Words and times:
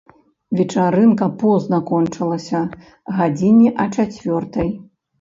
Вечарынка 0.61 1.27
позна 1.43 1.79
кончылася, 1.91 2.65
гадзіне 3.21 3.67
а 3.81 3.91
чацвёртай. 3.95 4.79